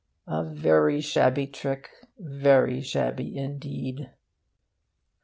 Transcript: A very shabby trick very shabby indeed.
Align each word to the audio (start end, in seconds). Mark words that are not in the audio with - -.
A 0.25 0.43
very 0.43 0.99
shabby 0.99 1.45
trick 1.45 1.91
very 2.17 2.81
shabby 2.81 3.37
indeed. 3.37 4.09